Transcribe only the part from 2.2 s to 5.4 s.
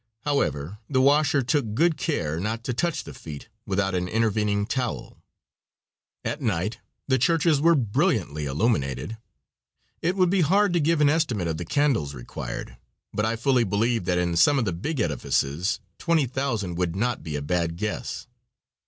not to touch the feet without an intervening towel.